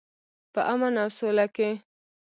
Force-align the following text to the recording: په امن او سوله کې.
په 0.53 0.61
امن 0.71 0.93
او 1.03 1.09
سوله 1.17 1.45
کې. 1.55 1.69